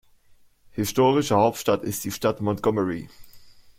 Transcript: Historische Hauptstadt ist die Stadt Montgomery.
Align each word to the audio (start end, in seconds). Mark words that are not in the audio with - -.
Historische 0.71 1.35
Hauptstadt 1.35 1.83
ist 1.83 2.03
die 2.05 2.11
Stadt 2.11 2.41
Montgomery. 2.41 3.07